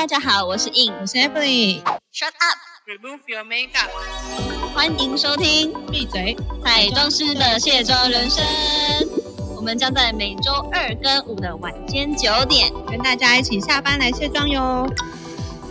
[0.00, 1.82] 大家好，我是 In，我是 Emily。
[2.10, 3.90] Shut up，Remove your makeup.
[4.72, 6.34] 欢迎收听闭嘴！
[6.64, 8.42] 彩妆师的卸妆人生。
[9.54, 14.86] 我们将在每周二跟五的晚间九点，跟大家一起下班来卸妆哟。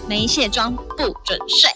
[0.08, 1.68] 没卸妆不准睡。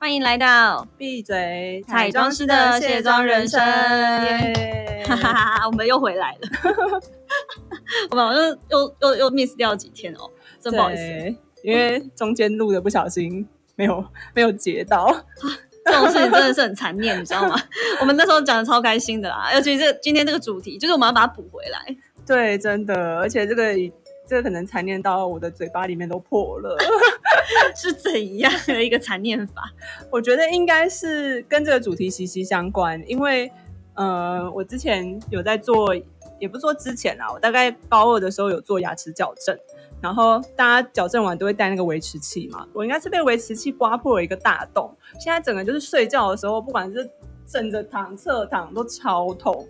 [0.00, 1.84] 欢迎来到闭嘴！
[1.86, 7.00] 彩妆师的卸妆人生 耶哈哈哈，我们又回来了。
[8.10, 11.02] 我们好像又又又 miss 掉几天哦，真不好意思。
[11.62, 13.46] 因为中间录的不小心
[13.76, 15.26] 没有没有截到。
[15.84, 17.60] 这种事情真的是很残念，你知道吗？
[18.00, 21.96] 我们那时候讲的超开心的啦，尤其是今天这个主题，就是我们要把它补回来。
[22.24, 23.74] 对，真的，而且这个
[24.28, 26.76] 这个可能残念到我的嘴巴里面都破了。
[27.74, 29.72] 是怎样的一个残念法？
[30.10, 33.50] 我觉得应该是跟这个主题息息相关，因为
[33.94, 35.92] 呃，我之前有在做，
[36.42, 39.56] 也不是说之前啊，我大概高二的时候有做牙齿矫正，
[40.00, 47.08] 然后大家矫正完都会戴那个维持器嘛，我应该是被维持器刮破了一个大洞，现在整个就是睡觉的时候，不管是
[47.46, 49.64] 枕着躺、侧躺都超痛，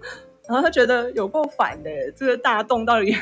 [0.49, 3.15] 然后他觉得有够烦的，这个大洞到底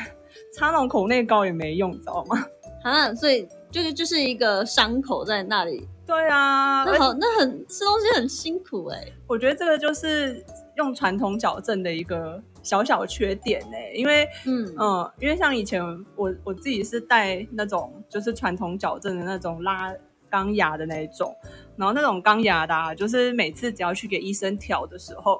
[0.53, 2.45] 擦那种口内膏也没用，你知道吗？
[2.83, 10.41] 啊，所以就是就是一个伤口在那里，对啊，那好，那很吃东西很辛苦哎、我觉得这个就是
[10.77, 14.75] 用传统矫正的一个小小缺点呢、因为嗯。
[14.77, 15.83] 嗯，因为像以前
[16.15, 19.93] 我我自己是戴那种就是传统矫正的那种拉
[20.31, 21.35] 钢牙的那一种，
[21.75, 25.39] 然后那种钢牙的、啊，就是每次只要去给医生调的时候，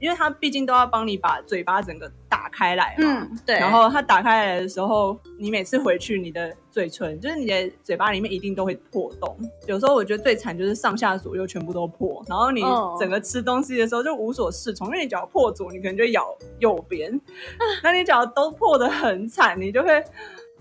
[0.00, 9.36] 因为他毕竟都要帮你把嘴巴整个打开来嘛，嗯，对，然后他打开来的时候，你每次回去，你的嘴唇就是你的嘴巴里面一定都会破洞。
[9.66, 17.20] 有时候我觉得最惨就是上下左右全部都破，然后你哦整个吃东西的时候就无所适从，因为你脚破左，你可能就咬右边，
[17.82, 20.02] 那你脚都破的很惨，你就会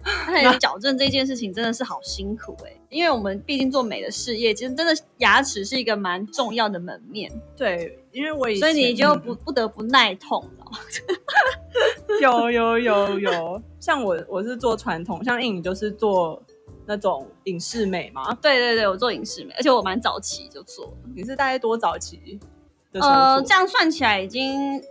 [0.27, 10.43] 而且矫正这件事情真的是好辛苦哎、因为我们毕竟做美的事业，其实真的牙齿是一个蛮重要的门面，对，因为我以前所以你就嗯不不得不耐痛，
[10.89, 11.01] 知
[12.21, 12.51] 道吗？
[12.51, 16.41] 有有有有，像我我是做传统，像印你就是做
[16.85, 20.93] 那种影视美嘛，对对对，我做影视美，而且我蛮早期就做。
[21.15, 22.39] 你是大概多早期
[22.93, 24.81] 呃，做这样算起来已经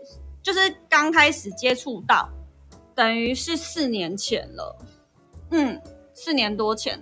[0.43, 2.29] 就是刚开始接触到，
[2.95, 4.77] 等于是四年前了。
[5.51, 5.81] 嗯，
[6.15, 7.01] 四年多前，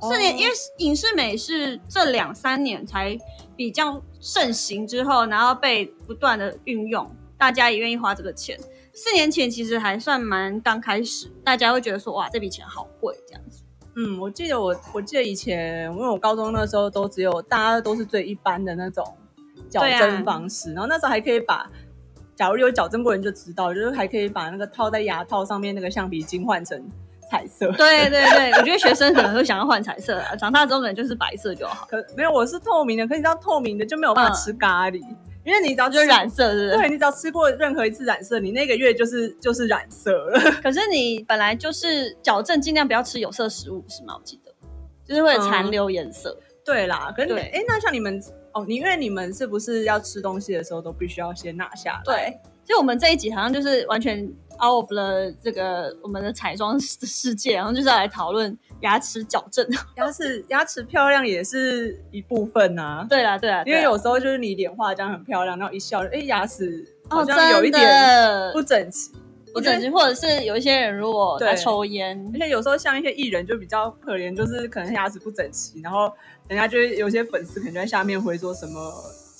[0.00, 3.18] 四年，哦因为影视美是这两三年才
[3.56, 8.58] 比较盛行之后，然后被不断的运用，大家也愿意花这个钱。
[8.94, 13.62] 四年前其实还算蛮刚开始，大家会觉得说哇这笔钱好贵这样子。
[13.96, 19.04] 嗯，我记得我我记得以前，因为我高中那时候都只有大家都是最一般的那种
[19.68, 21.70] 矫正方式，然后那时候还可以把，
[22.34, 26.82] 假如有矫正过人就知道，就是还可以把那个套在牙套上面那个橡皮筋换成
[27.32, 27.72] 彩色。
[27.72, 35.00] 对对对，我觉得学生可能会想要换彩色啊，长大之后可能就是白色就好，可没有，我是透明的，可是你知道透明的就没有办法嗯吃咖喱，
[35.44, 36.76] 因为你只要吃就是染，色，是不是？
[36.76, 40.38] 对你只要吃过任何一次染色，你那个月就是就是染色了。
[40.62, 44.14] 可是你本来就是矫正，尽量不要吃有色食物，是吗？
[44.18, 44.52] 我记得
[45.06, 46.38] 就是会残留颜色。
[46.64, 48.22] 对啦，可是哎，那像你们
[48.52, 52.02] 哦，你因为你们是不是要吃东西的时候都必须要先拿下来？
[52.04, 54.30] 对，就我们这一集好像就是完全
[54.64, 59.66] out of 了这个我们的彩妆世世界，然后就是要来讨论牙齿矫正。
[59.96, 69.10] 牙齿牙齿漂亮也是一部分呐、对啦，对啦，因为有时候就是你脸化妆很漂亮，然后一笑，哎，牙齿哦，好像有一点不整齐。
[69.54, 76.10] 不整齐，或者是有一些人如果在抽烟而，且有时候像一些艺人就比较可怜，就是可能牙齿不整齐，然后
[76.48, 78.80] 人家就会有些粉丝可能就在下面回说什么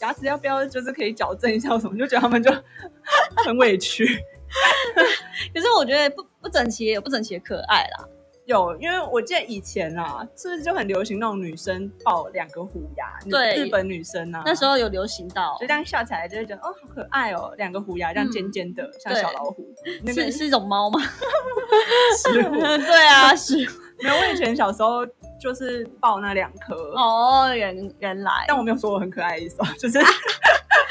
[0.03, 2.51] 牙齿要不要就是可以矫正一下什么，就觉得他们就
[3.47, 4.07] 很委屈。
[5.55, 8.09] 可是我觉得不不整齐也有不整齐的可爱啦。
[8.45, 13.07] 有，因为我记得以前啊，是不是就很流行那种女生抱两个虎牙？
[13.31, 19.65] 对日本女生啊，那时候有流行到就这样笑起来就会觉得哦，好可爱哦，两个虎牙这样嗯尖尖的，像小老虎。
[20.03, 21.01] 那个是是一种猫吗？
[22.19, 22.57] 石虎。
[22.61, 23.57] 对啊，是
[24.01, 25.07] 没有，我以前小时候
[25.41, 30.01] 就是抱那两颗，哦，原原来但我没有说我很可爱的意思哦，就是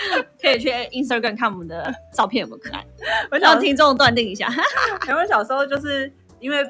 [0.41, 2.85] 可以去 Instagram 看我们的照片有没有可爱，
[3.31, 4.47] 我小让听众断定一下。
[5.07, 6.65] 然后小时候就是因为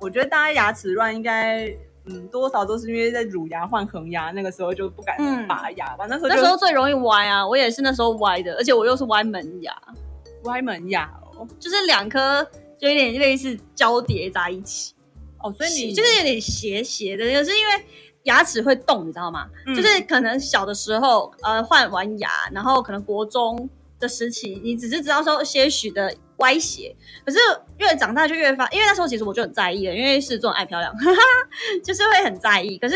[0.00, 1.66] 我觉得大家牙齿乱，应该
[2.06, 5.46] 嗯多少都是因为在乳牙换恒牙那个时候就不敢嗯。
[5.46, 9.74] 拔牙吧，那时候那时候最容易歪啊，我也是那时候歪的，而且我又是歪门牙，
[10.44, 11.46] 歪门牙哦。
[11.58, 12.42] 就是两颗
[12.78, 14.94] 就有点类似交叠在一起，
[15.42, 17.72] 哦，所以你就是有点斜斜的，就是因为
[18.28, 19.48] 牙齿会动，你知道吗？
[19.66, 26.94] 嗯就是可能小的时候呃换完牙，然后可能国中的时期，你只是知道说些许的歪斜。
[27.24, 27.38] 可是
[27.78, 30.94] 越长大就越发，因为那时候其实我就很在意了，因为狮子座爱漂亮，
[31.82, 32.78] 就是会很在意。
[32.78, 32.94] 可是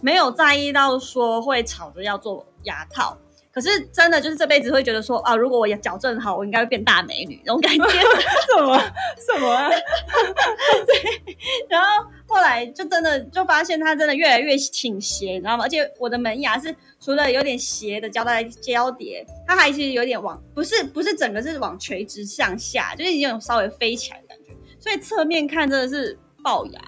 [0.00, 3.16] 没有在意到说会吵着要做牙套。
[3.54, 7.84] 可是真的就是这辈子会觉得说啊，如果我也矫正好，我应该会变大美女那种感觉。
[8.52, 8.78] 什么
[9.16, 9.68] 什么啊？
[10.86, 11.36] 对，
[11.68, 15.62] 然后后来就真的就发现它真的越来越倾斜，你知道吗？
[15.64, 24.52] 而且我的门牙是除了有点斜的胶带交叠，它还是有点往不是不是整个是往垂直向下，就是已经有稍微飞起来的感觉。
[24.80, 26.80] 所以侧面看真的是龅牙，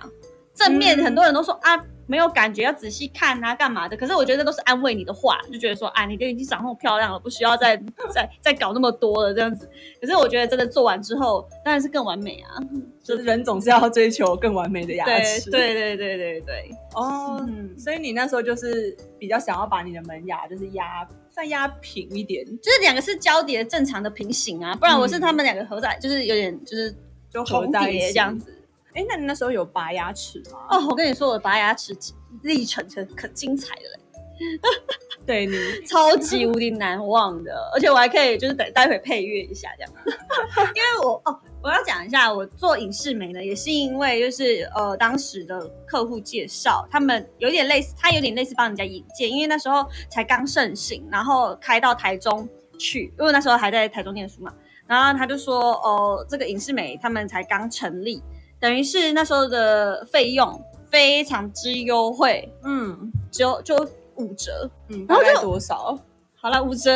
[0.53, 1.81] 正面很多人都说啊。
[2.07, 3.97] 没有感觉，要仔细看啊，干嘛的？
[3.97, 7.77] 可是我觉得都是安慰你的话，就觉得说，啊，你都已经长那么漂亮了，不需要再
[8.13, 9.69] 再再搞那么多了这样子。
[10.01, 12.57] 可是我觉得真的做完之后，当然是更完美啊！
[13.03, 15.51] 就是人总是要追求更完美的牙齿。
[15.51, 16.71] 对 对对对对对。
[16.95, 17.45] 哦，
[17.79, 26.95] 所以你那时候就是比较想要把你的门牙就是压算压平一点，就是两个是交叠正常的平行啊，不然我是他们两个合在，就是有点就是
[27.31, 28.56] 就重叠这样子。
[28.97, 30.59] 哎，那你那时候有拔牙齿吗？
[30.71, 31.95] 哦，我跟你说，我拔牙齿
[32.43, 34.61] 历程可可精彩了嘞，
[35.27, 35.55] 对你
[35.87, 39.93] 超级无敌难忘的，而且我还可以就是等待会配乐一下这样，
[40.75, 52.49] 因为我哦，我要讲一下，我做影视美呢，也是因为就是呃当时的客户介绍，他们有点类似，他有点类似帮人家引荐，因为那时候才刚盛行，然后开到台中
[52.79, 54.55] 去，因为那时候还在台中念书嘛，
[54.87, 58.23] 然后他就说哦，这个影视美他们才刚成立。
[58.61, 63.75] 等于是那时候的费用非常之优惠，嗯，就就
[64.17, 65.99] 五折，嗯，大概多少？
[66.39, 66.91] 好了，五折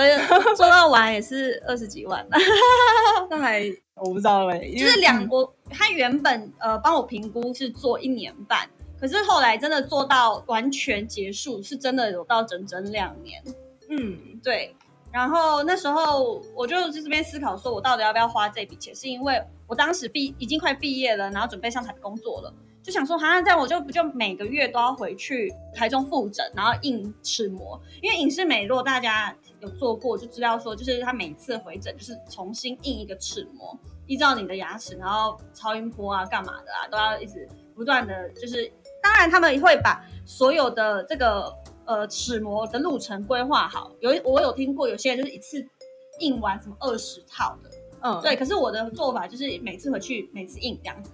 [0.57, 2.27] 做到完也是二十几万，
[3.29, 3.65] 那还
[3.97, 8.69] 我不知道嘞，就是两国他原本呃帮我评估是做一年半，
[9.01, 13.43] 可是后来真的做到完全结束，是真的有到整整两年，
[13.89, 14.75] 嗯，对。
[15.13, 18.95] 然后那时候我就在这边思考，说我到底要不要花这笔钱？
[18.95, 27.81] 是因为我当时毕已经快毕业了，然后准备上台工作了，就想说，好像这样我就不就每个月都要回去台中复诊，然后印齿模。
[28.01, 38.73] 因为影视美若大家有做过，就知道说，就是他每次回诊就是重新印一个齿模，依照你的牙齿，然后超音波啊，干嘛的啊，都要一直不断的就是，
[39.03, 41.53] 当然他们会把所有的这个。
[41.91, 45.67] 呃，齿模的路程规划好，有我有听过，有些人就是一次
[46.21, 47.71] 印完什么二十套的，
[48.03, 48.37] 嗯，对。
[48.37, 51.11] 可是我的做法就是每次回去，每次印这样子，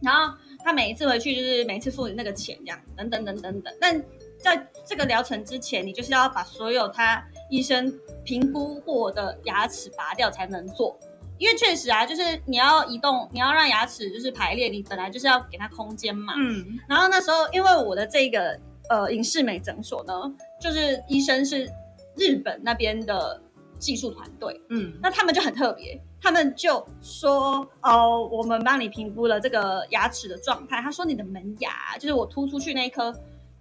[0.00, 0.32] 然后
[0.62, 3.74] 他每一次回去就是每次付你那个钱这样，等等等等等。
[3.80, 4.00] 但
[4.38, 7.20] 在这个疗程之前，你就是要把所有他
[7.50, 7.92] 医生
[8.22, 10.96] 评估过的牙齿拔掉才能做，
[11.36, 16.78] 因为确实啊，就是你要移动，你要让牙齿就是排列，你本来就是要给他空间嘛，嗯。
[16.88, 18.56] 然后那时候因为我的这个。
[18.88, 20.12] 呃，影视美诊所呢，
[20.60, 21.68] 就是医生是
[22.16, 23.40] 日本那边的
[23.78, 33.12] 技术团队，嗯，那他们就很特别，他们就说，哦，我们帮你评估了这个牙齿的状态，他说你的门牙，就是我突出去那一颗，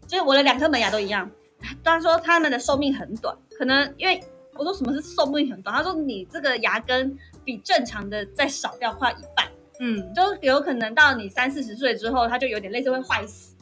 [0.07, 1.29] 就是我的两颗门牙都一样，
[1.83, 4.23] 他说他们的寿命很短，可能因为
[4.53, 9.47] 我说什么是寿命很短，他说你这个牙根比正常的再少掉快一半，
[9.79, 13.54] 嗯，就有可能到你三四十岁之后，它就有点类似会坏死。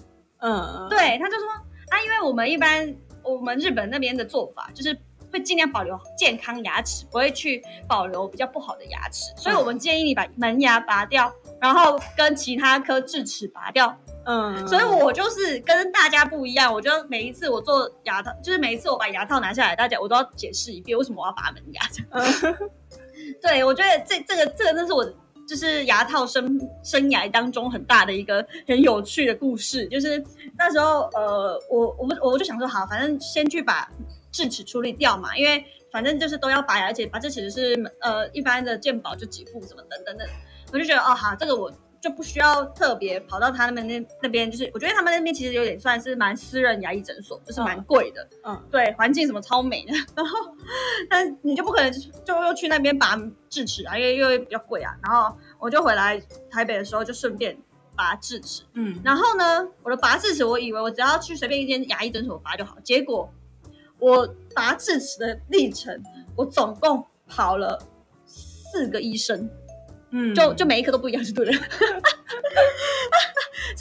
[0.45, 2.93] 嗯，对，他就说啊，因为我们一般
[3.23, 4.95] 我们日本那边的做法就是
[5.31, 13.97] 会尽量保留健康牙齿，不会去保留比较不好的牙齿，所以我们建议你把门牙拔掉，然后跟其他颗智齿拔掉。
[14.25, 21.81] 嗯，所以我就是跟大家不一样，我就每一次我做牙套，就是每一次我把牙套拿下来，大家我都要解释一遍为什么我要拔门牙。
[22.09, 22.69] 嗯
[23.41, 25.09] 对，我觉得这这个这个真是我。
[25.47, 30.23] 就是牙套生生涯当中很大的一个很有趣的故事，就是
[30.57, 33.89] 那时候呃，我我们我就想说好，反正先去把
[34.31, 40.27] 智齿处理掉嘛，因为反正就是都要拔牙，而且拔智齿是呃一般的健保就几副什么等等等，
[40.71, 41.71] 我就觉得哦好，这个我。
[42.03, 48.27] 就不需要特别跑到他那边那那边，就是我觉得他们那边其实有点算是蛮私人牙医诊所，就是蛮贵的。
[48.43, 49.93] 嗯，对，环境什么超美的。
[50.13, 50.53] 然后，
[51.09, 51.89] 但你就不可能
[52.25, 53.17] 就又去那边拔
[53.49, 54.93] 智齿啊，因为因为比较贵啊。
[55.01, 57.57] 然后我就回来台北的时候就顺便
[57.95, 58.63] 拔智齿。
[58.73, 63.33] 嗯，然后呢，我的拔智齿，我以为我只要去随便一间牙医诊所拔就好，结果
[63.97, 66.03] 我拔智齿的历程，
[66.35, 67.79] 我总共跑了
[68.25, 69.49] 四个医生。
[70.13, 71.51] 嗯，就就每一颗都不一样，是对的。
[71.51, 71.59] 就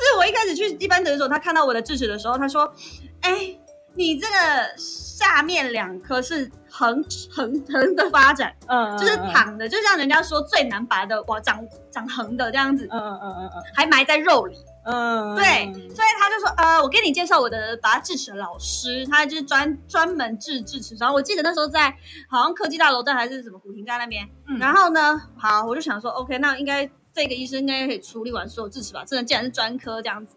[0.05, 2.73] 是我一开始去一般诊所，他看到我的智齿的时候，他说
[3.21, 3.55] ：“哎，
[3.95, 4.35] 你这个
[4.79, 14.57] 下面两颗是横横横的发展，嗯，就是躺的，就像人家说最难拔的，哇，长长横的这样子，嗯嗯嗯嗯嗯还埋在肉里。
[14.85, 20.97] 嗯，对，所以他就说，呃，我给你介绍我的拔智齿的老师，他就是专专门治智齿。
[20.99, 21.97] 然后我记得那时候在
[22.29, 24.29] 好像科技大楼站还是什么古亭站那边。
[24.49, 29.05] 嗯然后呢，好，我就想说，OK，那应该这个医生应该可以处理完所有智齿吧？
[29.05, 30.35] 真的，既然是专科这样子。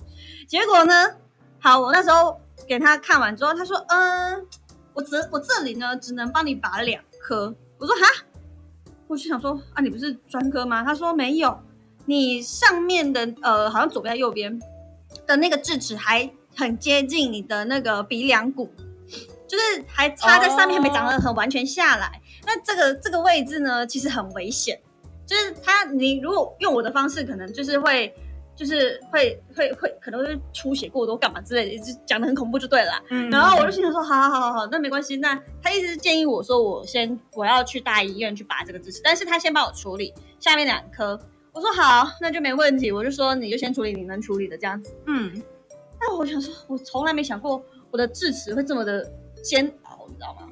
[0.47, 1.15] 结果呢，
[1.59, 4.45] 好，我那时候给他看完之后，他说，嗯、
[4.93, 7.55] 我只我这里呢只能帮你拔两颗。
[7.79, 8.23] 我说哈，
[9.07, 10.83] 我就想说啊，你不是专科吗？
[10.83, 11.59] 他说没有，
[12.05, 14.59] 你上面的呃，好像左边右边
[15.25, 18.71] 的那个智齿还很接近你的那个鼻梁骨，
[19.47, 22.21] 就是还插在上面，还没长得很完全下来。
[22.45, 24.79] 那这个这个位置呢，其实很危险，
[25.25, 28.13] 就是它你如果用我的方式，可能就是会。
[28.57, 32.93] 就是会会会可能会出血过多干嘛之类的，就讲的很恐怖就对了。
[33.09, 35.17] 嗯，然后我就心想说，好好好好好，那没关系。
[35.17, 41.19] 那他一直建议我说，我先我要去大医院去拔这个智齿，但是他先帮我处理下面两颗。
[41.55, 42.91] 我说好，那就没问题。
[42.91, 44.93] 我就说你就先处理你能处理的这样子。
[45.07, 45.41] 嗯，
[45.97, 49.09] 但我想说，我从来没想过我的智齿会这么的
[49.41, 50.49] 煎熬，你知道吗？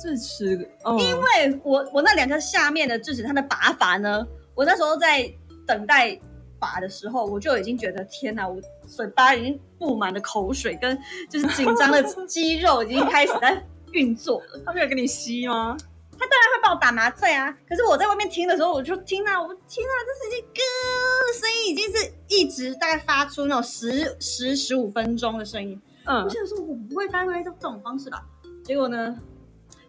[0.00, 5.28] 智齿，哦，因为我我那两颗下面的智齿，它的拔法呢，我那时候在
[5.66, 6.16] 等待
[6.60, 10.96] 拔的时候，我就已经觉得天哪，我嘴巴已经布满了口水，跟
[11.28, 14.62] 就是紧张的 肌肉已经开始在运作了。
[14.64, 15.76] 他没有给你吸吗？
[16.18, 25.80] 他当然会帮我打麻醉啊，可是我在外面听的时候，我就听到，我听啊，这是一个声音，已经是一直大概发出那种十十十五分钟的声音。
[26.04, 28.24] 嗯我，想说，我不会大概这这种方式吧？
[28.64, 29.16] 结果呢，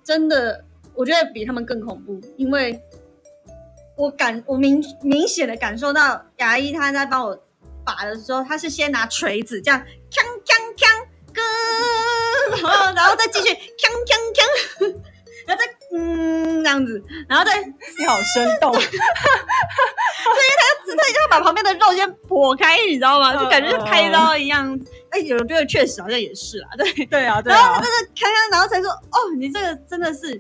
[0.04, 2.80] 真的，我觉得比他们更恐怖，因为
[3.98, 7.38] 我感我明明显的感受到牙医他在帮我
[7.84, 9.82] 拔的时候，他是先拿锤子这样
[10.12, 10.86] 锵锵锵，
[11.34, 11.42] 咯，
[12.62, 14.96] 然后然后再继续锵锵锵，
[15.50, 18.80] 然后再嗯这样子，然后再你好生动， 他
[21.10, 23.36] 要把旁边的肉先剖开，你知道吗？
[23.36, 24.80] 就感觉像开刀一样。
[25.10, 27.06] 哎，有人觉得确实好像也是啦，对。
[27.08, 30.40] 对啊，对啊然后他，真的看看，然后才说，哦，你这个真的是，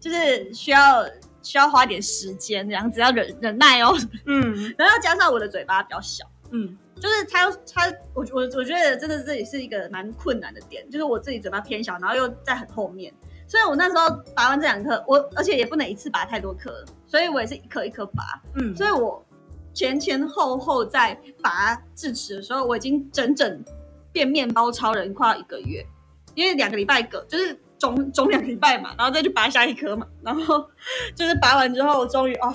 [0.00, 1.04] 就是需要
[1.42, 3.94] 需要花点时间，这样子要忍忍耐哦。
[4.24, 13.12] 嗯 然后加上我的嘴巴比较小，嗯就是他他我我我觉得真的这也是一个蛮困难的点，就是我自己嘴巴偏小，然后又在很后面，
[13.48, 18.22] 所以我那时候拔完这两颗，我而且也不能一次拔太多颗，所以我也是一颗一颗拔，
[18.54, 19.24] 嗯，所以我
[19.72, 23.64] 前前后后在拔智齿的时候，我已经整整
[24.10, 25.86] 变面包超人快要一个月，
[26.34, 30.66] 因为两个礼拜隔，就是肿肿两个礼拜嘛，然后再去拔下一颗嘛，然后
[31.14, 32.54] 就是拔完之后，终于哦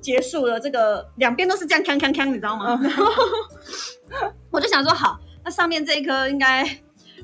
[0.00, 2.78] 结束了这个两边都是这样锵锵锵，你知道吗？
[2.82, 3.04] 然后
[4.50, 6.64] 我就想说好，那上面这一颗应该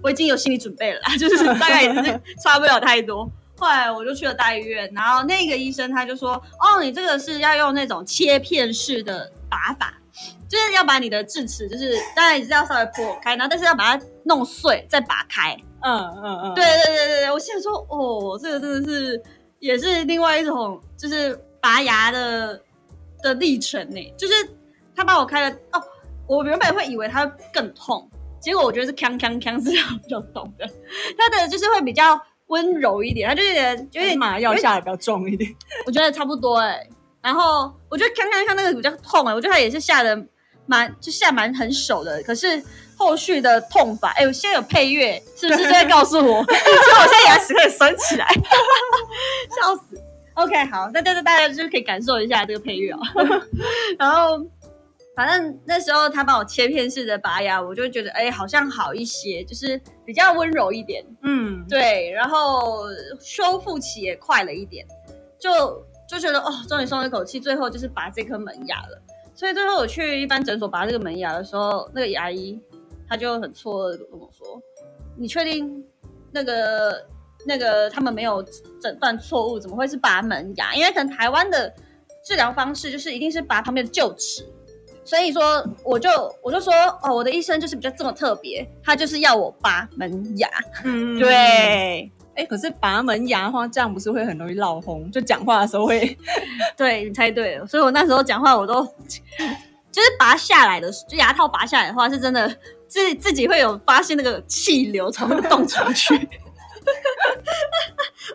[0.05, 2.03] 我已经有心理准备了， 就是大概也是
[2.43, 3.29] 差不了太多。
[3.57, 9.95] 后来我就去了大医院，然后那个医生他就说：“哦，你这个是要用那种切片式的拔法，
[10.47, 15.57] 就是要把你的智齿，就是当然也是要稍微破开，然后但是要把它弄碎再拔开。
[15.81, 19.23] 嗯嗯嗯，对对对对对，我现在说哦，这个真的是
[19.61, 22.61] 也是另外一种就是拔牙的
[23.23, 24.35] 的历程呢，就是
[24.95, 25.83] 他把我开了哦，
[26.27, 28.11] 我原本会以为它会更痛，
[28.45, 30.69] 结果我觉得是锵锵锵是比较懂的，
[31.17, 35.51] 它的就是会比较温柔一点，它就有点有点麻药下的比较重一点，
[35.87, 36.87] 我觉得差不多哎、
[37.23, 40.27] 然后我觉得锵锵锵那个比较痛哎、我觉得它也是下的
[40.67, 42.63] 蛮就下蛮很手的，可是
[42.97, 46.45] 后续的痛法，哎、我现在有配乐，是不是 就会告诉我？
[46.45, 48.27] 所以我现在牙齿可以酸起来，
[49.57, 50.01] 笑死。
[50.35, 52.99] OK，好，那就是大家就可以感受一下这个配乐啊。
[53.97, 54.37] 然后，
[55.17, 61.05] 反正那时候他帮我切片式的拔牙，我就觉得哎、好像好一些，就是比较温柔一点。
[61.23, 62.87] 嗯，对，然后
[63.21, 64.85] 修复期也快了一点，
[65.39, 67.39] 就就觉得哦，终于松了一口气。
[67.39, 69.01] 最后就是拔这颗门牙了，
[69.37, 72.61] 所以最后我去一般诊所拔这个门牙的时候，那个牙医
[73.09, 74.61] 他就很错愕的跟我说
[75.17, 75.85] ：“你确定
[76.33, 77.07] 那个
[77.47, 78.45] 那个他们没有
[78.83, 80.75] 诊断错误，怎么会是拔门牙？
[80.75, 81.73] 因为可能台湾的
[82.25, 84.45] 治疗方式就是一定是拔旁边的臼齿。”
[85.05, 86.09] 所以说，我就
[86.43, 90.49] 我就说，哦，我的医生就是比较这么特别，他就是要我拔门牙。
[90.85, 95.11] 嗯， 对，哎，可是拔门牙的话，这样不是会很容易闹红？
[95.11, 96.17] 就讲话的时候会，
[96.77, 98.83] 对你猜对了，所以我那时候讲话我都
[99.93, 102.49] 就是拔下来的，就牙套拔下来的话，是真的
[102.89, 106.15] 自自己会有发现那个气流从那个洞出去。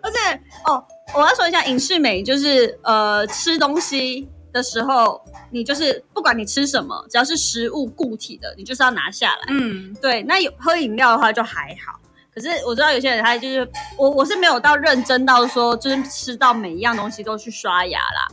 [0.01, 0.17] 而且
[0.65, 0.83] 哦，
[1.15, 9.41] 我要说一下影视美，就是呃吃东西的时候，你就是不管你吃什么，只要是食物固体的，你就是要拿下来。
[9.49, 11.99] 嗯对，那有喝饮料的话就还好。
[12.33, 18.27] 可是我知道有些人他就是我我是没有到认真到说就是吃到每一样东西都去刷牙啦，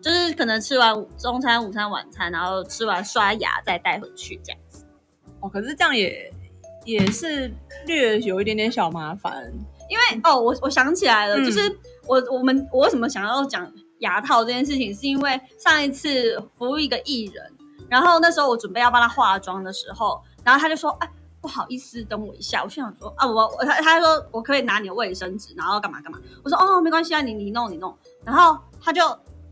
[0.00, 4.84] 就是可能吃完中餐、午餐、晚餐，然后吃完刷牙再带回去这样子。
[5.40, 6.32] 哦，可是这样也
[6.84, 7.52] 也是
[7.86, 9.52] 略有一点点小麻烦。
[9.88, 13.70] 因为哦，我我想起来了，嗯就是我我们我为什么想要讲
[14.02, 17.52] 牙套这件事情，是因为上一次服务一个艺人，
[17.88, 21.10] 然后那时候我准备要帮他化妆的时候，然后他就说，哎。
[21.42, 22.62] 不好意思，等我一下。
[22.62, 26.16] 我心想说啊，我我他他说我可可以拿你的卫生纸，然后干嘛干嘛？
[26.44, 27.92] 我说哦，没关系啊，你你弄你弄。
[28.24, 29.02] 然后他就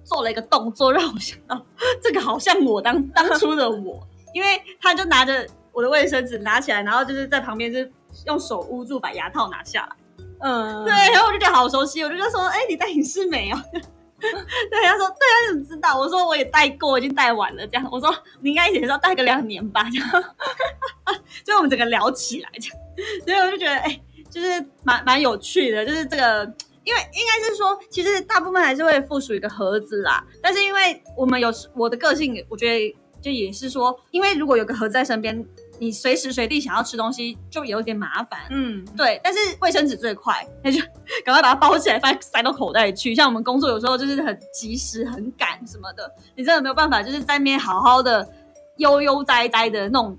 [0.04, 1.60] 做了一个动作，让我想到
[2.00, 7.92] 这个好像我当当初的我，因为他就拿着我的卫生纸拿起来，然后就是在旁边就是
[8.26, 9.96] 用手捂住，把牙套拿下来。
[10.42, 13.60] 嗯，对，然后我就觉得好熟悉，我就说，哎、你戴隐适美哦。
[14.70, 15.98] 对，他说，对啊，你怎么知道？
[15.98, 17.66] 我说我也戴过，已经戴完了。
[17.66, 19.84] 这样，我说你应该也是要戴个两年吧。
[19.90, 20.24] 这样，
[21.44, 22.78] 就我们整个聊起来，这样，
[23.24, 24.00] 所以我就觉得，哎、
[24.30, 26.44] 就是蛮蛮有趣的，就是这个，
[26.84, 30.24] 因为应该是说，其实大部分还是会附属一个盒子啦。
[30.42, 35.44] 但是因为我们有我的个性，我觉得就也是说，因为如果有个盒子在身边，
[35.80, 38.40] 你随时随地想要吃东西，就有点麻烦。
[38.50, 40.78] 嗯，对，但是卫生纸最快，那就
[41.24, 43.14] 赶快把它包起来，放塞到口袋里去。
[43.14, 48.28] 像我们工作有时候就是很及时、很赶什么的，你真的没有办法，就是在那边好好的
[48.76, 50.16] 悠悠哉哉的那种，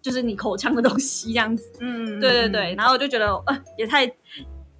[0.00, 1.70] 就是你口腔的东西这样子。
[1.80, 4.06] 嗯，对对对，然后我就觉得，呃，也太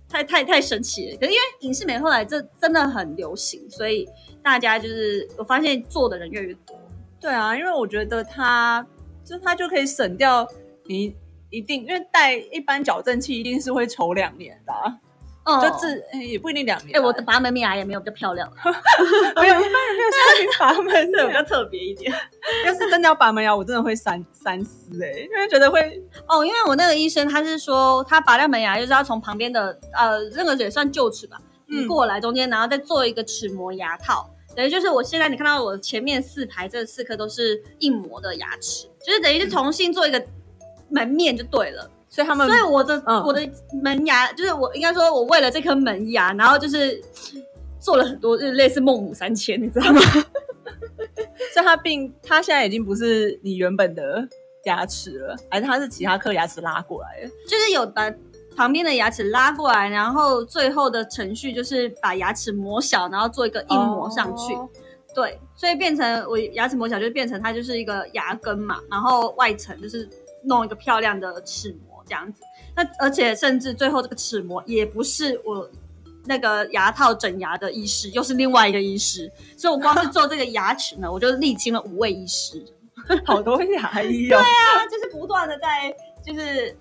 [0.09, 1.17] 太太太神奇了。
[1.19, 4.09] 可是因为影视美后来这真的很流行，所以
[4.43, 6.75] 大家就是我发现做的人越来越多。
[7.21, 8.85] 对啊，因为我觉得它
[9.25, 10.47] 就它就可以省掉
[10.85, 11.15] 你
[11.51, 14.73] 一定，因为戴一般矫正器一定是会丑两年的
[15.45, 17.05] 就治、诶也不一定两年哎、啊。
[17.05, 18.49] 我的拔门牙也没有比较漂亮，
[19.35, 22.13] 没有一般人没有像你拔门的，比较，特别一点。
[22.65, 25.81] 要是真的要拔门牙，我真的会三三思哎、因为觉得会
[26.29, 31.39] 哦，因为我那个医生他是说，他拔掉门牙就是要从旁边的呃，那个也算臼齿吧，
[31.69, 34.31] 嗯过来中间，然后再做一个齿模牙套。
[34.55, 40.23] 等于就是我现在你看到我前面四排这四颗都是硬模的牙齿，就是等于是重新做一个
[40.89, 41.91] 门面就对了。
[42.09, 43.41] 所以他们所以我的、嗯我的
[43.83, 47.03] 门牙就是我应该说，我为了这颗门牙，然后就是
[47.81, 50.01] 做了很多，就是类似孟母三迁，你知道吗？
[51.55, 54.29] 所以他并他现在已经不是你原本的
[54.65, 57.29] 牙齿了，还是他是其他颗牙齿拉过来的？
[57.49, 58.13] 就是有把
[58.55, 64.53] 旁边的牙齿拉过来，然后最后的程序就是把牙齿磨小，然后做一个硬磨上去。
[64.53, 64.69] 哦
[65.15, 70.09] 对，所以变成我牙齿磨小，就变成它就是一个牙根嘛，然后外层就是
[70.43, 72.43] 弄一个漂亮的齿模这样子。
[72.75, 75.71] 那而且甚至最后这个齿模也不是我
[76.25, 82.61] 那个牙套整牙的医师，又是另外一个医师，所以我光是做这个牙齿呢，我就历经了五位医师。
[83.25, 84.39] 好多牙医哦。
[84.41, 84.45] 啊，
[84.91, 85.95] 就是不断的在，
[86.27, 86.77] 就是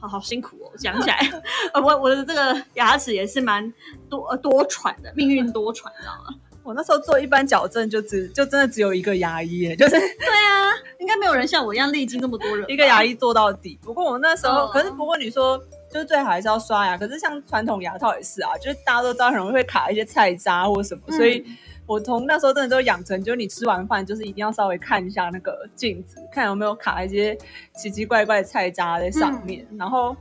[0.00, 0.72] 好好辛苦哦。
[0.78, 1.18] 讲起来，
[1.74, 3.70] 呃，我我的这个牙齿也是蛮
[4.08, 6.34] 多呃多舛的，命运多舛，你知道吗？
[6.66, 12.68] 我那时候做一般矫正就只就真的只有一个牙医耶，就是 对啊，应该没有人像我一样历经那么多人。
[12.68, 13.78] 一个牙医做到底。
[13.82, 15.56] 不过我那时候，哦可是不过你说
[15.90, 21.44] 就是最好还是要刷牙，可是像传统牙套也是啊，就是大家都知道很容易会卡一些菜渣或什么，嗯所以
[21.86, 27.38] 我从那时候真的都养成，就是你吃完饭就是一定要稍微看一下那个镜子，看有没有卡一些
[27.76, 29.64] 奇奇怪怪的菜渣在上面。
[29.78, 30.16] 然后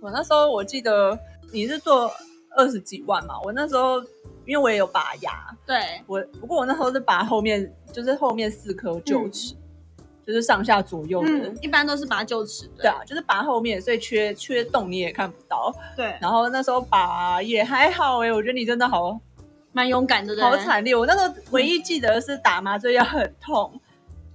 [0.00, 1.18] 我那时候我记得
[1.52, 2.10] 你是做
[2.56, 4.02] 二十几万嘛，我那时候
[4.48, 9.54] 因为我也有拔牙，对，我不过我那时候是拔后面，就是后面四颗臼齿，
[10.26, 11.28] 就是上下左右的。
[11.28, 12.82] 嗯，一般都是拔臼齿的。
[12.84, 15.70] 对啊，就是拔后面，所以缺缺洞你也看不到。
[15.94, 19.20] 对，然后那时候拔也还好哎、我觉得你真的好
[19.72, 20.42] 蛮勇敢的，对？
[20.42, 20.96] 好惨烈。
[20.96, 23.78] 我那时候唯一记得是打麻醉药很痛，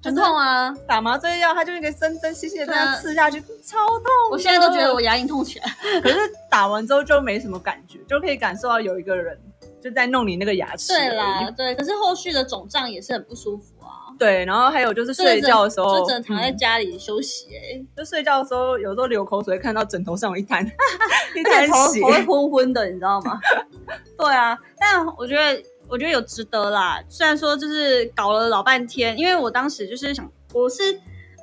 [0.03, 0.71] 很痛啊！
[0.87, 4.05] 打麻醉药它就一个针针细细的这样刺下去，超痛。
[4.31, 5.65] 我现在都觉得我，牙龈痛起来。
[6.01, 6.17] 可是
[6.51, 9.37] 打完之后就没什么感觉，就可以感受到有一个人
[9.83, 10.93] 就在弄你那个牙齿。
[10.93, 14.15] 对啦，，对，可是后续的肿胀也是很不舒服啊。
[14.17, 20.63] 对，然后还有就是睡觉的时候，就只能躺在嗯家里休息、欸，就睡觉的时候，有时候流口水，看到枕头上有一滩
[21.35, 22.07] 一而滩头血头。
[22.07, 23.39] 会昏昏的，你知道吗？
[24.17, 27.03] 对啊，但我觉得我觉得有值得啦。
[27.09, 30.81] 虽然说就是搞了老半天，因为我当时就是想，我是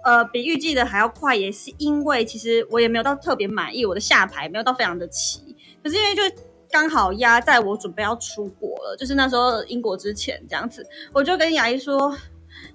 [0.04, 6.22] 呃比预计的还要快，也是因为其实我也没有到特别满意，我的下排没有到非常的齐，可是因为就。
[6.70, 12.16] 刚好压在我准备要出国了，就是那时候英国之前这样子，我就跟牙医说，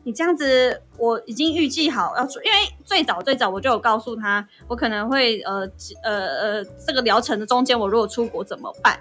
[0.03, 5.69] 你这样子，我已经预计好要出，因为最早最早我就有告诉他，我可能会呃
[6.03, 8.99] 呃呃这个疗程的中间，我如果出国怎么办？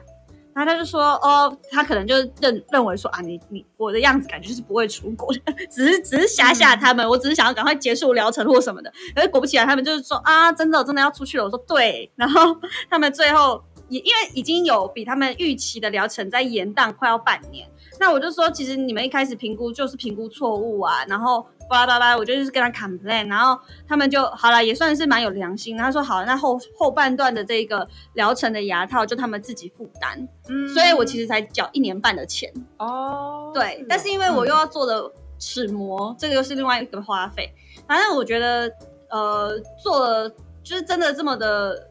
[0.54, 8.92] 然后他就说，哦，他可能就认认为说啊，你你我的样子感觉是不会出国的， 只是只是吓吓他们，我只是想要赶快结束疗程或什么的。
[9.16, 11.44] 可是果不其然，他们就是说啊，真的真的要出去了。
[11.44, 12.56] 我说对，然后
[12.88, 13.60] 他们最后
[13.94, 17.68] 也因为已经有比他们预期的疗程在延宕快要半年，
[18.00, 21.46] 那我就说，其实你们一开始评估就是评估错误啊，然后。
[21.66, 25.74] 巴拉巴拉，我就是跟他 complain，然后他们就好了，也算是蛮有良心。
[25.78, 33.50] 他说好，那后后半段的这个疗程的牙套就他们自己负担，嗯，所以我其实才缴一年半的钱哦。
[33.54, 37.50] 对，但是因为我又要做的齿模，这个又是另外一个花费。
[37.88, 38.70] 反正我觉得，
[39.08, 40.28] 呃，做了
[40.62, 41.90] 就是真的这么的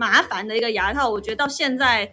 [0.00, 2.10] 麻烦的一个牙套，我觉得到现在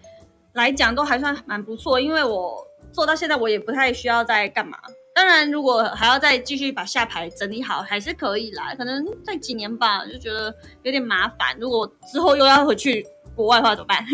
[0.55, 4.77] 来讲都还算蛮不错，因为我做到现在我也不太需要再干嘛。
[5.15, 8.75] 当然，如果还要再继续把下排整理好，还是可以啦。
[8.77, 11.57] 可能再几年吧，就觉得有点麻烦。
[11.61, 14.05] 如果之后又要回去国外的话，怎么办？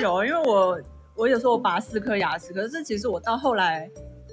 [0.00, 0.80] 有，因为我
[1.14, 3.90] 我有时候拔四颗牙齿，可是其实我到后来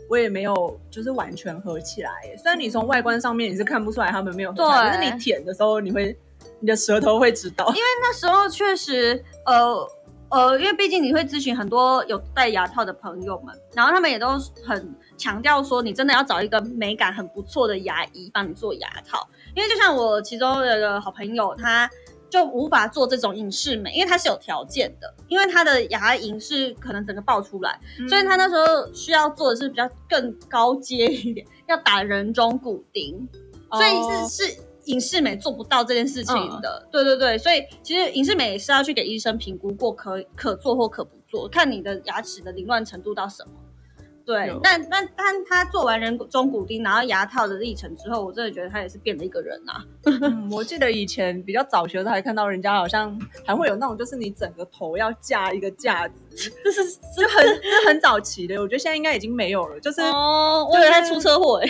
[0.10, 2.12] 我也没有就是完全合起来。
[2.38, 6.18] 虽然你从外观上面你是看不出来他们没有合，可是你舔的时候你会
[6.60, 7.68] 你的舌头会知道。
[7.68, 9.88] 因为那时候确实呃
[10.30, 14.96] 呃，因为毕竟你会咨询很多有戴牙套的朋友们，然后他们也都很。
[15.20, 21.90] 强调说，你真的要找一个美感很不错的牙医帮你做牙套，因为就像我其中有个好朋友，他
[22.30, 33.28] 就无法做这种影视美，因为他是有条件的，因为他的牙龈是可能整个爆出来，所以他那时候需要做的是比较更高阶一点，要打人中骨钉，
[33.74, 36.88] 所以是是影视美做不到这件事情的。
[36.92, 43.52] 对对对，所以其实影视美是要去给医生评估过，可可做或可不做，看你的牙齿的凌乱程度到什么。
[44.26, 49.84] 对，但但但他做完人中骨钉，然后牙套的历程之后，我真的觉得他也是变了一个人啊。
[50.52, 56.16] 我记得以前比较早学的时候，还看到人家好像还会有那种，就是你整个头要架一个架子，
[56.64, 58.62] 这是是 很是很早期的。
[58.62, 61.68] 我觉得现在应该已经没有了，就是哦，我以为他出车祸哎，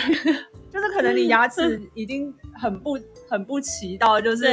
[0.72, 2.98] 就是可能你牙齿已经很不
[3.30, 4.46] 很不齐到，就是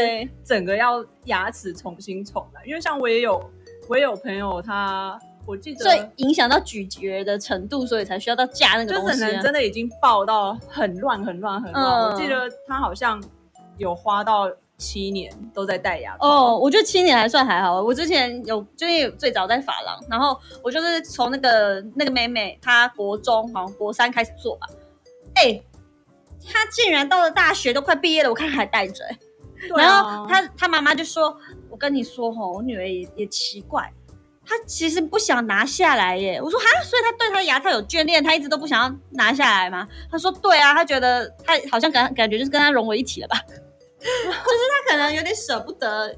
[0.44, 2.62] 整个要牙齿重新重来。
[2.64, 3.42] 因为像我也有
[3.88, 5.18] 我也有朋友他。
[5.48, 9.20] 我记得，所以影响到咀嚼的程度，所以才需要到架那个东西。
[9.20, 12.10] 就可能真的已经爆到很乱、很乱、很乱。
[12.10, 13.22] 我记得他好像
[13.78, 16.26] 有花到七年都在戴牙套。
[16.26, 17.80] 哦，我觉得七年还算还好。
[17.80, 24.66] 我之前有，就是最早在法郎，然后我就是从那个那个妹妹，她国中好像国三开始做吧。
[25.34, 25.62] 哎，
[26.50, 29.04] 她竟然到了大学都快毕业了，我看还戴着。
[29.74, 31.34] 然后他他妈妈就说
[31.70, 33.90] ：“我跟你说吼，我女儿也也奇怪。”
[34.48, 39.88] 她其实不想拿下来耶，我说哈，所以她对她的牙套有眷恋，她一直都不想要拿下来吗？
[40.12, 46.14] 他说对啊，她觉得她好像感感觉就是跟她融为一体了吧， 就是她可能有点舍不得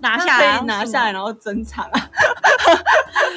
[0.00, 1.92] 拿下来，拿下来然后珍藏啊，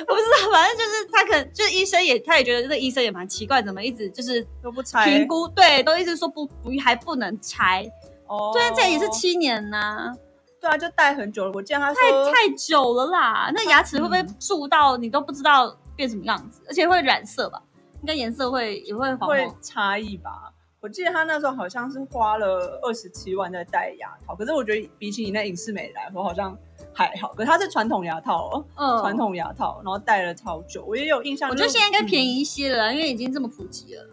[0.08, 7.86] 我不知道，反正就是他可能就是医生也他也觉得这个医生也蛮奇怪，怎么一直就是都不拆评估，对，都一直说不不还不能拆
[8.28, 10.14] 哦，对啊，这也是七年呐。
[10.60, 11.52] 对啊，就戴很久了。
[11.56, 16.62] 我见他太太久了啦，那牙齿会不会蛀到你都不知道变什么样子？
[16.68, 17.60] 而且会染色吧？
[18.02, 20.51] 应该颜色会也会会差异吧？
[20.82, 26.58] 我记得他那时候好像是花了二十七万在戴牙套，可是我觉得比起你那影视美来说好像
[26.92, 27.32] 还好。
[27.34, 30.84] 可是它是传统牙套哦，嗯，传统牙套，然后戴了超久。
[30.88, 34.04] 我也有印象，我觉得现在应该便宜一些了，因为已经这么普及了。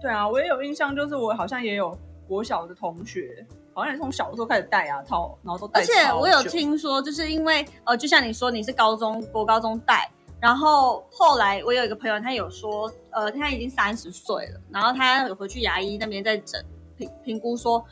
[0.00, 3.46] 对啊，我也有印象，就是我好像也有国小的同学。
[3.74, 5.80] 好像从小的时候开始戴牙套，然后都戴。
[5.80, 10.10] 而且我有听说，就是因为呃，就像你说你是高中国高中戴，
[10.42, 16.62] 然后后来我有一个朋友，他有说，呃，他已经三十岁了，然后他有回去牙医那边在诊
[16.96, 17.82] 评评估说，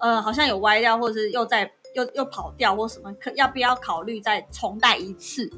[0.00, 5.48] 呃，好像有歪掉，或者是又在又又跑掉或什么，可要不要考虑再重戴一次？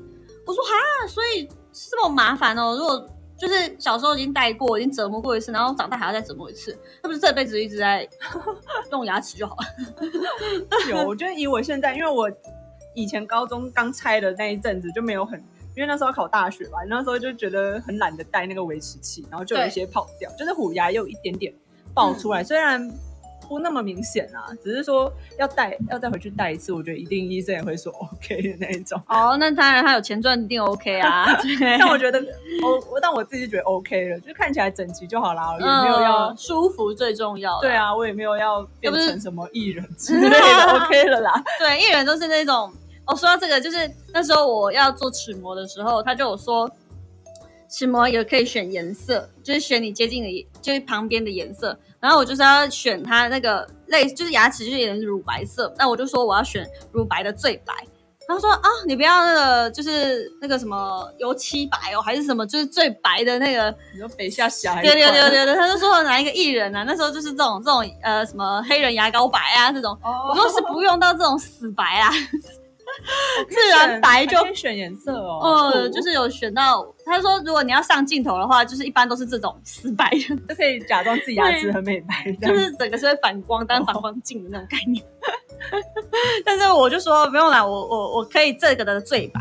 [0.47, 3.09] 我说哈，所以这么麻烦哦，如果。
[3.35, 8.09] 就是小时候已经戴过，已经折磨过一次，然后长大还要再折磨一次，那不是这辈子一直在
[8.93, 10.89] 用牙齿就好了？
[10.89, 12.31] 有，我觉得以我现在，因为我
[12.95, 15.43] 以前高中刚拆的那一阵子就没有很，
[15.77, 21.53] 因为那时候考大学吧，那时候就觉得很懒得戴那个维持器，然后就有一些跑掉，就是虎牙有一点点
[21.95, 22.91] 爆出来，虽然。
[23.49, 28.99] 不那么明显啊，只是说要带，要再回去带一次，我觉得一定医生也会说 OK 的那一种。
[29.09, 31.27] 哦，那当然他有钱赚，一定 OK 啊。
[31.79, 32.19] 但我觉得，
[32.63, 37.61] 我我但我自己觉得 OK 了，就看起来整齐就好啦，也没有要舒服最重要。
[37.61, 41.45] 对啊，我也没有要变成什么艺人之 类的，OK 了啦。
[41.59, 42.73] 对，艺人都是那种。
[43.13, 46.71] 哦，说到这个，就是那时候我要做齿模的时候，他就有说，
[47.69, 51.79] 齿模也可以选颜色，就是选你接近的，就是旁边的颜色。
[52.01, 57.73] 然后我就是要选它那个类，就是牙齿就是有点乳白色，那我就说我要选乳白的最白。
[58.27, 63.75] 他说啊，你不要那个，就是那个什么油漆白哦，还是什么，就是最白的那个。
[63.93, 64.81] 你说北下峡？
[64.81, 66.85] 对对对对对，他就说哪一个艺人啊？
[66.87, 69.97] 那时候就是这种这种呃什么黑人牙膏白啊这种。
[70.03, 72.11] 我说是不用到这种死白啊。
[73.49, 76.87] 自然白就选颜色哦，呃，就是有选到。
[77.05, 85.05] 他说，如果你要上镜头的话，就是一般都是这种死白的， 就可以假装自己牙齿很美白，就是整个是会反光，当反光镜的那种概念。
[86.45, 89.41] 但是我就说不用啦，我我我可以这个的最白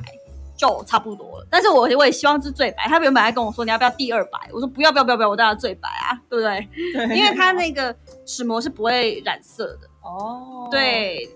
[0.58, 1.48] 就差不多了。
[1.50, 2.84] 但是我我也希望是最白。
[2.88, 6.68] 他原本还跟我说你要不要第二白，我说不要不要不要不要，我当然最白啊，对不对？
[6.94, 10.68] 对，因为它那个齿膜是不会染色的哦。
[10.72, 11.30] 对。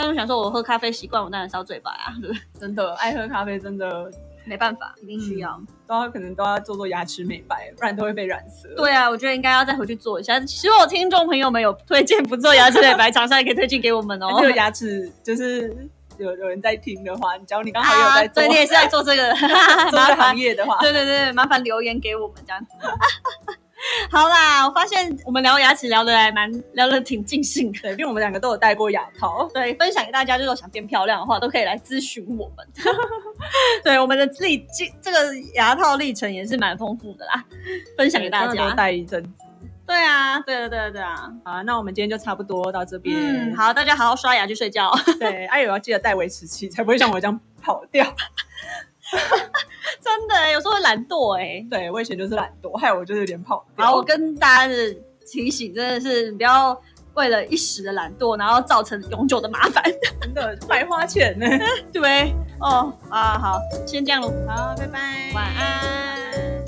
[0.00, 2.14] 但是想说，我喝咖啡习惯，我当然是要嘴白啊！
[2.58, 4.10] 真的爱喝咖啡，真的
[4.46, 8.66] 没办法，一定需要，都要可能都要做做牙齿美白，不然都会被染色。
[8.76, 10.40] 对啊，我觉得应该要再回去做一下。
[10.46, 14.28] 希望听众朋友们有推荐不做牙齿美白厂商，也可以推荐给我们哦。
[14.40, 15.76] 这个牙齿就是
[16.16, 19.34] 有有人在听的话，假如你刚好有在做，你也是在做这个
[19.90, 22.72] 做这个行业的话，对对对，麻烦留言给我们这样子。
[24.10, 32.66] 好啦，我发现我们聊牙齿聊得还蛮聊得挺尽兴的，因为我们两个都有戴过牙套，对，分享给大家，就是想变漂亮的话，都可以来咨询我们。
[33.82, 35.18] 对，我们的历这这个
[35.54, 37.44] 牙套历程也是蛮丰富的啦，
[37.96, 38.70] 分享给大家。
[38.74, 39.30] 戴一阵子。
[39.86, 41.32] 对啊，对啊，对啊，对啊。
[41.44, 43.16] 好，那我们今天就差不多到这边。
[43.18, 44.92] 嗯，好，大家好好刷牙去睡觉。
[45.18, 48.06] 对，爱友要记得戴维持器，才不会像我这样跑掉。
[50.00, 51.64] 真的，有时候会懒惰哎。
[51.70, 53.64] 对我以前就是懒惰，害我就是有点跑。
[53.76, 54.96] 好，我跟大家的
[55.30, 56.80] 提醒真的是不要
[57.14, 59.82] 为了一时的懒惰，然后造成永久的麻烦。
[60.20, 61.46] 真的白花钱呢，
[61.92, 62.34] 对？
[62.60, 64.32] 哦啊，好，先这样喽。
[64.46, 66.59] 好，拜拜，晚安。